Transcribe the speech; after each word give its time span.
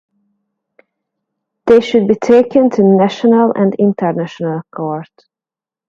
They 1.67 1.79
should 1.79 2.07
be 2.07 2.15
taken 2.15 2.71
to 2.71 2.81
national 2.81 3.53
and 3.55 3.75
international 3.75 4.63
court. 4.75 5.09